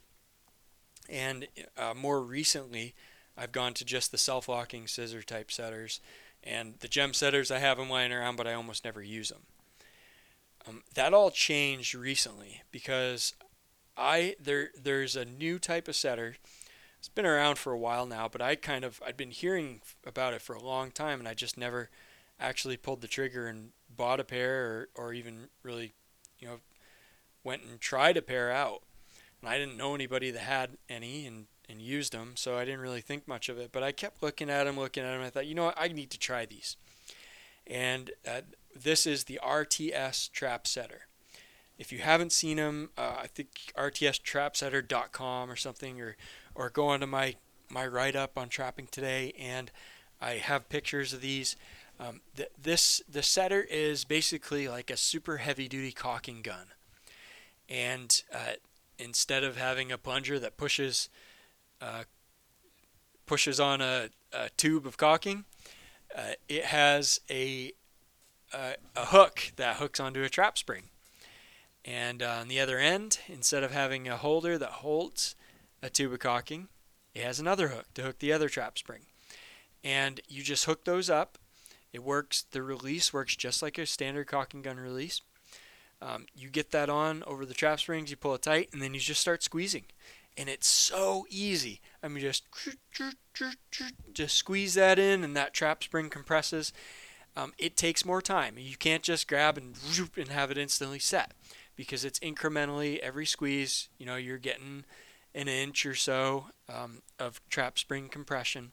[1.11, 2.94] And uh, more recently,
[3.37, 6.01] I've gone to just the self-locking scissor type setters,
[6.44, 9.42] and the gem setters I have them lying around, but I almost never use them.
[10.68, 13.35] Um, that all changed recently because
[13.96, 16.37] I there there's a new type of setter.
[16.99, 20.35] It's been around for a while now, but I kind of I'd been hearing about
[20.35, 21.88] it for a long time, and I just never
[22.38, 25.92] actually pulled the trigger and bought a pair or, or even really,
[26.38, 26.61] you know,
[27.42, 28.83] went and tried a pair out.
[29.40, 32.81] And I didn't know anybody that had any and, and used them, so I didn't
[32.81, 33.70] really think much of it.
[33.72, 35.22] But I kept looking at them, looking at them.
[35.22, 36.76] I thought, you know what, I need to try these.
[37.66, 38.42] And uh,
[38.74, 41.07] this is the RTS Trap Setter.
[41.79, 46.16] If you haven't seen them, uh, I think rtstrapsetter.com or something, or
[46.55, 47.37] or go onto my
[47.70, 49.70] my write up on trapping today, and
[50.20, 51.57] I have pictures of these.
[51.98, 56.66] Um, th- this the setter is basically like a super heavy duty caulking gun,
[57.68, 58.55] and uh,
[59.01, 61.09] instead of having a plunger that pushes
[61.81, 62.05] uh,
[63.27, 65.45] pushes on a, a, tube of caulking,
[66.15, 67.73] uh, it has a,
[68.53, 70.85] a, a hook that hooks onto a trap spring,
[71.85, 75.37] and on the other end, instead of having a holder that holds
[75.83, 76.69] a tube of caulking,
[77.15, 79.03] it has another hook to hook the other trap spring,
[79.83, 81.39] and you just hook those up.
[81.93, 85.23] It works, the release works just like a standard caulking gun release.
[86.03, 88.95] Um, you get that on over the trap springs, you pull it tight, and then
[88.95, 89.85] you just start squeezing.
[90.37, 91.81] And it's so easy.
[92.03, 92.45] I mean, just
[94.15, 96.73] just squeeze that in, and that trap spring compresses.
[97.37, 98.57] Um, it takes more time.
[98.59, 99.77] You can't just grab and
[100.17, 101.33] and have it instantly set
[101.77, 103.89] because it's incrementally every squeeze.
[103.99, 104.85] You know, you're getting
[105.35, 108.73] an inch or so um, of trap spring compression,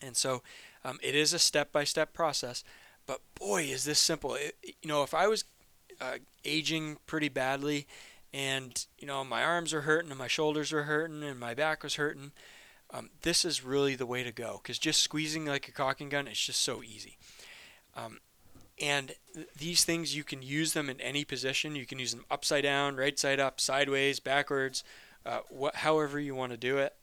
[0.00, 0.42] and so
[0.84, 2.64] um, it is a step-by-step process,
[3.06, 4.34] but boy, is this simple.
[4.34, 5.44] It, you know, if I was
[6.00, 7.86] uh, aging pretty badly,
[8.32, 11.82] and you know my arms are hurting and my shoulders are hurting and my back
[11.82, 12.32] was hurting,
[12.90, 14.60] um, this is really the way to go.
[14.62, 17.18] Because just squeezing like a caulking gun, it's just so easy.
[17.94, 18.18] Um,
[18.80, 21.76] and th- these things you can use them in any position.
[21.76, 24.82] You can use them upside down, right side up, sideways, backwards,
[25.24, 25.40] uh,
[25.74, 26.94] however you want to do it.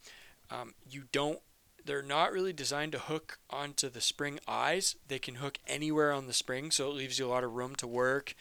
[0.52, 1.40] Um, you don't
[1.86, 4.96] they're not really designed to hook onto the spring eyes.
[5.08, 7.76] They can hook anywhere on the spring, so it leaves you a lot of room
[7.78, 8.36] to work.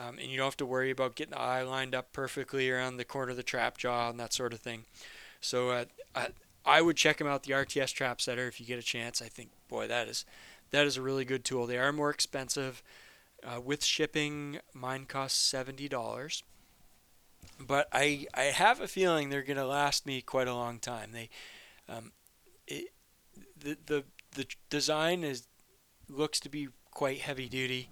[0.00, 2.96] Um, and you don't have to worry about getting the eye lined up perfectly around
[2.96, 4.84] the corner of the trap jaw and that sort of thing.
[5.40, 5.84] So uh,
[6.14, 6.28] I,
[6.64, 9.20] I would check them out, the RTS Trap Setter, if you get a chance.
[9.20, 10.24] I think, boy, that is
[10.70, 11.66] that is a really good tool.
[11.66, 12.82] They are more expensive.
[13.42, 16.42] Uh, with shipping, mine costs seventy dollars,
[17.58, 21.12] but I I have a feeling they're going to last me quite a long time.
[21.12, 21.30] They
[21.88, 22.12] um,
[22.66, 22.92] it,
[23.58, 25.46] the the the design is
[26.06, 27.88] looks to be quite heavy duty,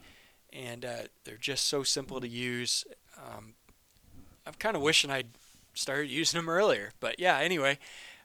[0.53, 2.85] and uh, they're just so simple to use.
[3.17, 3.55] Um,
[4.47, 5.29] I'm kind of wishing I'd
[5.75, 6.93] started using them earlier.
[7.01, 7.79] But yeah, anyway,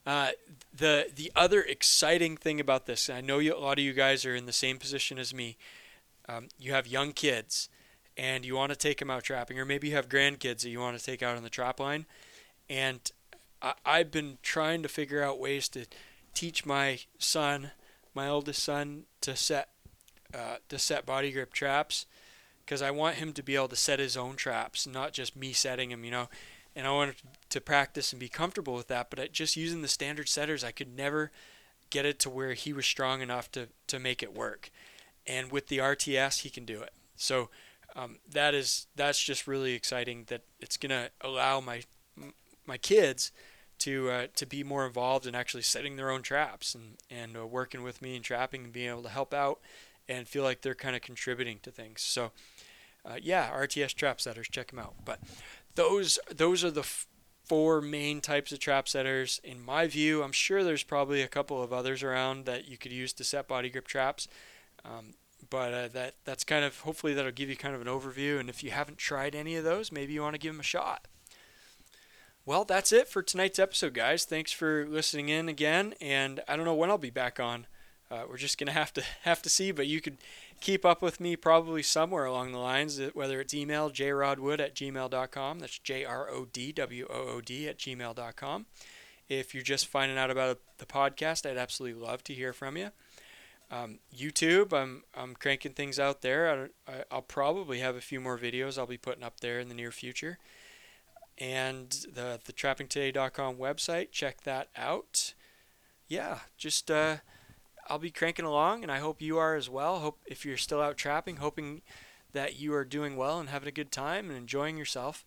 [0.05, 0.31] uh,
[0.75, 4.25] the the other exciting thing about this, I know you, a lot of you guys
[4.25, 5.57] are in the same position as me.
[6.27, 7.69] Um, you have young kids,
[8.17, 10.79] and you want to take them out trapping, or maybe you have grandkids that you
[10.79, 12.05] want to take out on the trap line.
[12.69, 12.99] And
[13.61, 15.85] I, I've been trying to figure out ways to
[16.33, 17.71] teach my son,
[18.13, 19.69] my oldest son, to set
[20.33, 22.07] uh, to set body grip traps
[22.65, 25.53] because I want him to be able to set his own traps, not just me
[25.53, 26.29] setting them, you know.
[26.75, 29.09] And I want him to practice and be comfortable with that.
[29.09, 31.31] But just using the standard setters, I could never
[31.89, 34.71] get it to where he was strong enough to, to make it work.
[35.27, 36.93] And with the RTS, he can do it.
[37.15, 37.49] So
[37.95, 41.83] um, that is that's just really exciting that it's gonna allow my
[42.65, 43.31] my kids
[43.79, 47.45] to uh, to be more involved in actually setting their own traps and and uh,
[47.45, 49.59] working with me and trapping and being able to help out
[50.09, 52.01] and feel like they're kind of contributing to things.
[52.01, 52.31] So,
[53.05, 54.95] uh, yeah, RTS trap setters, check them out.
[55.03, 55.19] But
[55.75, 57.07] those those are the f-
[57.43, 60.23] four main types of trap setters in my view.
[60.23, 63.47] I'm sure there's probably a couple of others around that you could use to set
[63.47, 64.27] body grip traps.
[64.85, 65.15] Um,
[65.49, 68.39] but uh, that that's kind of hopefully that'll give you kind of an overview.
[68.39, 70.63] And if you haven't tried any of those, maybe you want to give them a
[70.63, 71.07] shot.
[72.45, 74.25] Well, that's it for tonight's episode, guys.
[74.25, 77.67] Thanks for listening in again, and I don't know when I'll be back on.
[78.11, 80.17] Uh, we're just gonna have to have to see, but you could
[80.63, 84.73] keep up with me probably somewhere along the lines, uh, whether it's email jrodwood at
[84.73, 85.59] gmail.com.
[85.59, 88.65] That's J R O D W O O D at gmail.com.
[89.27, 92.91] If you're just finding out about the podcast, I'd absolutely love to hear from you.
[93.69, 96.69] Um, YouTube, I'm, I'm cranking things out there.
[96.87, 99.75] I, I'll probably have a few more videos I'll be putting up there in the
[99.75, 100.37] near future.
[101.37, 105.33] And the, the trappingtoday.com website, check that out.
[106.07, 106.89] Yeah, just.
[106.89, 107.17] Uh,
[107.87, 109.99] I'll be cranking along, and I hope you are as well.
[109.99, 111.81] Hope if you're still out trapping, hoping
[112.31, 115.25] that you are doing well and having a good time and enjoying yourself.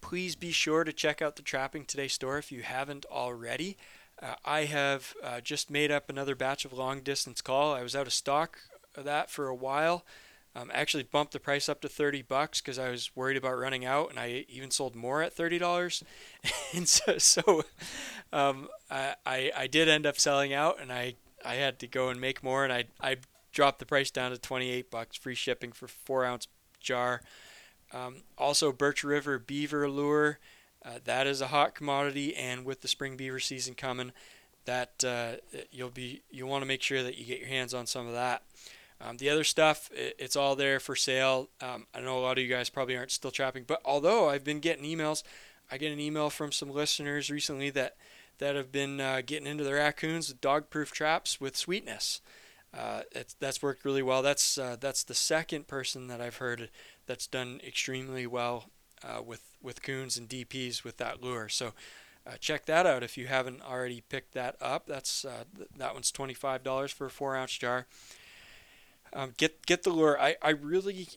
[0.00, 3.76] Please be sure to check out the Trapping Today store if you haven't already.
[4.22, 7.74] Uh, I have uh, just made up another batch of long distance call.
[7.74, 8.58] I was out of stock
[8.94, 10.04] of that for a while.
[10.54, 13.84] Um, actually bumped the price up to 30 bucks because I was worried about running
[13.84, 16.02] out, and I even sold more at $30.
[16.74, 17.64] and so, so
[18.32, 21.14] um, I, I, I did end up selling out, and I
[21.44, 23.16] I had to go and make more, and I I
[23.52, 26.46] dropped the price down to 28 bucks, free shipping for four ounce
[26.80, 27.20] jar.
[27.92, 30.38] Um, also, Birch River beaver lure,
[30.84, 34.12] uh, that is a hot commodity, and with the spring beaver season coming,
[34.64, 35.32] that uh,
[35.70, 38.12] you'll be you want to make sure that you get your hands on some of
[38.12, 38.42] that.
[39.00, 41.48] Um, the other stuff, it, it's all there for sale.
[41.60, 44.44] Um, I know a lot of you guys probably aren't still trapping, but although I've
[44.44, 45.22] been getting emails,
[45.70, 47.96] I get an email from some listeners recently that
[48.40, 52.20] that have been uh, getting into the raccoons with dog-proof traps with sweetness.
[52.76, 53.02] Uh,
[53.38, 54.22] that's worked really well.
[54.22, 56.70] That's uh, that's the second person that I've heard
[57.06, 58.70] that's done extremely well
[59.02, 61.48] uh, with with coons and DPs with that lure.
[61.48, 61.72] So
[62.26, 64.86] uh, check that out if you haven't already picked that up.
[64.86, 67.86] That's uh, th- that one's twenty five dollars for a four ounce jar.
[69.12, 70.20] Um, get get the lure.
[70.20, 71.08] I, I really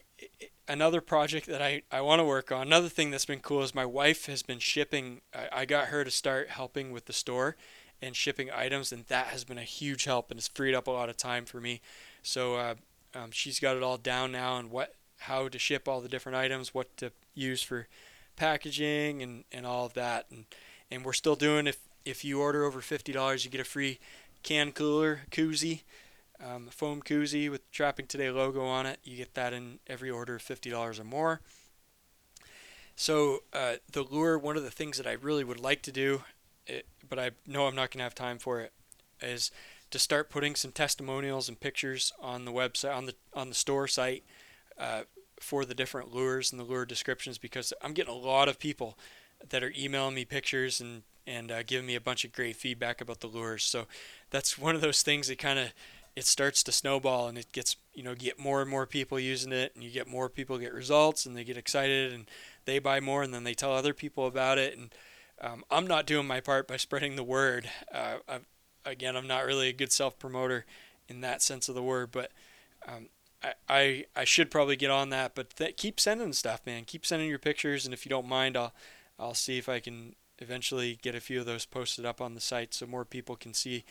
[0.68, 2.62] another project that I, I want to work on.
[2.62, 5.20] Another thing that's been cool is my wife has been shipping.
[5.34, 7.56] I, I got her to start helping with the store
[8.00, 10.90] and shipping items, and that has been a huge help and it's freed up a
[10.90, 11.80] lot of time for me.
[12.22, 12.74] So uh,
[13.14, 16.36] um, she's got it all down now and what how to ship all the different
[16.36, 17.86] items, what to use for
[18.36, 20.26] packaging and, and all of that.
[20.30, 20.44] And
[20.90, 23.98] and we're still doing if if you order over fifty dollars, you get a free
[24.42, 25.82] can cooler koozie
[26.42, 28.98] um, foam koozie with Trapping Today logo on it.
[29.04, 31.40] You get that in every order of $50 or more.
[32.96, 36.22] So uh, the lure, one of the things that I really would like to do,
[36.66, 38.72] it, but I know I'm not going to have time for it,
[39.20, 39.50] is
[39.90, 43.86] to start putting some testimonials and pictures on the website, on the on the store
[43.88, 44.24] site,
[44.78, 45.02] uh,
[45.40, 48.98] for the different lures and the lure descriptions because I'm getting a lot of people
[49.50, 53.00] that are emailing me pictures and and uh, giving me a bunch of great feedback
[53.00, 53.64] about the lures.
[53.64, 53.86] So
[54.28, 55.72] that's one of those things that kind of
[56.16, 59.52] it starts to snowball and it gets you know get more and more people using
[59.52, 62.30] it and you get more people get results and they get excited and
[62.64, 64.94] they buy more and then they tell other people about it and
[65.40, 67.68] um, I'm not doing my part by spreading the word.
[67.92, 68.16] Uh,
[68.84, 70.64] again, I'm not really a good self promoter
[71.08, 72.32] in that sense of the word, but
[72.86, 73.08] um,
[73.42, 75.34] I, I, I should probably get on that.
[75.34, 76.84] But th- keep sending stuff, man.
[76.84, 78.72] Keep sending your pictures, and if you don't mind, I'll
[79.18, 82.40] I'll see if I can eventually get a few of those posted up on the
[82.40, 83.84] site so more people can see.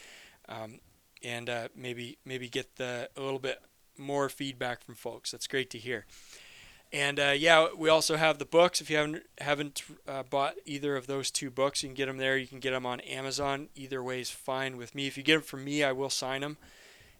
[0.49, 0.79] Um,
[1.23, 3.61] and uh, maybe maybe get the, a little bit
[3.97, 5.31] more feedback from folks.
[5.31, 6.05] That's great to hear.
[6.91, 8.79] And uh, yeah, we also have the books.
[8.79, 12.17] If you haven't haven't uh, bought either of those two books, you can get them
[12.17, 12.37] there.
[12.37, 13.69] You can get them on Amazon.
[13.75, 15.07] Either way is fine with me.
[15.07, 16.57] If you get them from me, I will sign them.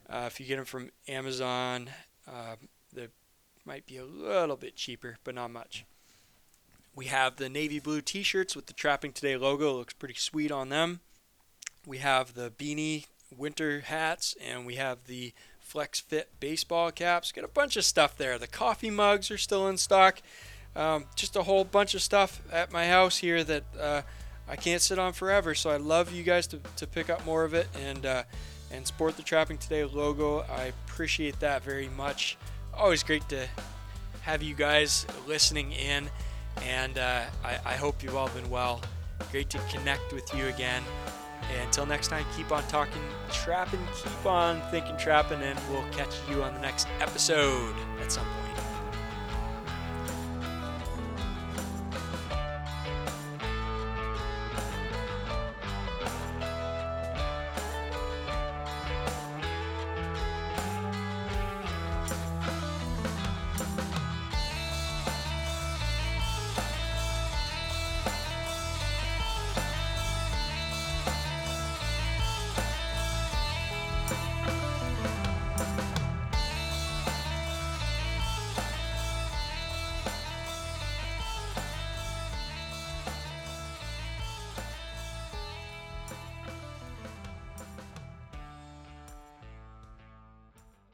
[0.08, 1.90] Uh, if you get them from Amazon,
[2.28, 2.56] uh,
[2.92, 3.08] they
[3.66, 5.86] might be a little bit cheaper, but not much.
[6.96, 9.72] We have the navy blue t-shirts with the Trapping Today logo.
[9.72, 11.00] It looks pretty sweet on them.
[11.88, 13.08] We have the beanie
[13.38, 17.32] winter hats and we have the Flex Fit baseball caps.
[17.32, 18.38] Got a bunch of stuff there.
[18.38, 20.22] The coffee mugs are still in stock.
[20.76, 24.02] Um, just a whole bunch of stuff at my house here that uh,
[24.48, 25.56] I can't sit on forever.
[25.56, 28.24] So I'd love you guys to, to pick up more of it and uh,
[28.72, 30.40] and sport the Trapping Today logo.
[30.40, 32.38] I appreciate that very much.
[32.74, 33.48] Always great to
[34.22, 36.10] have you guys listening in,
[36.64, 38.82] and uh, I, I hope you've all been well.
[39.32, 40.84] Great to connect with you again.
[41.52, 46.16] And until next time, keep on talking trapping, keep on thinking trapping, and we'll catch
[46.30, 48.43] you on the next episode at some point.